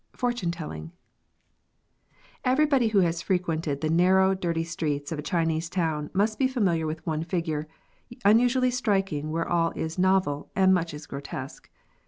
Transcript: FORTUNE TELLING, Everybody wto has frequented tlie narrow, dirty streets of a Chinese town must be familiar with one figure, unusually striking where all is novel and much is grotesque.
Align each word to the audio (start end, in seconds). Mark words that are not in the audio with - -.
FORTUNE 0.13 0.49
TELLING, 0.49 0.91
Everybody 2.43 2.89
wto 2.89 3.03
has 3.03 3.21
frequented 3.21 3.81
tlie 3.81 3.91
narrow, 3.91 4.33
dirty 4.33 4.63
streets 4.63 5.11
of 5.11 5.19
a 5.19 5.21
Chinese 5.21 5.69
town 5.69 6.09
must 6.11 6.39
be 6.39 6.47
familiar 6.47 6.87
with 6.87 7.05
one 7.05 7.23
figure, 7.23 7.67
unusually 8.25 8.71
striking 8.71 9.29
where 9.29 9.47
all 9.47 9.69
is 9.75 9.99
novel 9.99 10.49
and 10.55 10.73
much 10.73 10.95
is 10.95 11.05
grotesque. 11.05 11.69